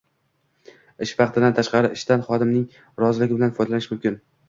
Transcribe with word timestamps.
Ish 1.07 1.13
vaqtidan 1.19 1.55
tashqari 1.61 1.93
ishdan 1.99 2.27
xodimning 2.31 2.67
roziligi 3.05 3.39
bilan 3.41 3.59
foydalanish 3.61 3.95
mumkin 3.97 4.23